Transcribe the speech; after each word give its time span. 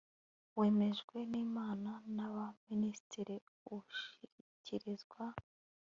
wemejwe 0.57 1.17
n 1.31 1.33
Inama 1.43 1.91
y 2.17 2.19
Abaminisitiri 2.29 3.35
ushyikirizwa 3.75 5.23